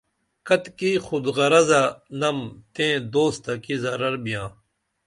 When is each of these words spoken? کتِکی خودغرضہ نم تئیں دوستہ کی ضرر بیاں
کتِکی 0.47 0.91
خودغرضہ 1.05 1.83
نم 2.19 2.39
تئیں 2.73 2.97
دوستہ 3.13 3.53
کی 3.63 3.75
ضرر 3.83 4.13
بیاں 4.23 4.47